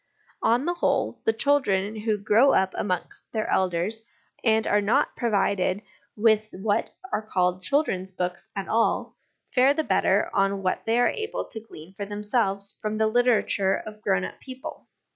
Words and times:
On 0.41 0.65
the 0.65 0.73
whole, 0.73 1.21
the 1.25 1.31
children 1.31 1.95
who 1.95 2.17
grow 2.17 2.53
up 2.53 2.73
amongst 2.75 3.31
their 3.33 3.47
elders 3.47 4.01
and 4.43 4.65
are 4.65 4.81
not 4.81 5.15
provided 5.15 5.83
with 6.15 6.49
what 6.53 6.95
are 7.13 7.21
called 7.21 7.61
children's 7.61 8.11
books 8.11 8.49
at 8.55 8.67
all, 8.67 9.15
fare 9.53 9.75
the 9.75 9.83
better 9.83 10.31
on 10.33 10.63
what 10.63 10.87
they 10.87 10.97
are 10.99 11.09
able 11.09 11.45
to 11.49 11.59
glean 11.63 11.93
for 11.93 12.07
themselves 12.07 12.73
from 12.81 12.97
the 12.97 13.05
literature 13.05 13.75
of 13.75 14.01
grown 14.01 14.25
up 14.25 14.39
people. 14.39 14.87